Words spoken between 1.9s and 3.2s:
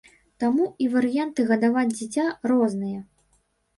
дзіця розныя.